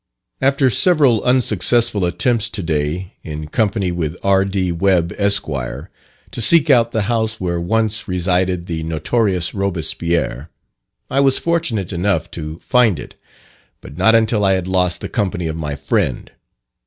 [0.41, 4.71] After several unsuccessful attempts to day, in company with R.D.
[4.71, 10.49] Webb, Esq., to seek out the house where once resided the notorious Robespierre,
[11.11, 13.15] I was fortunate enough to find it,
[13.79, 16.31] but not until I had lost the company of my friend.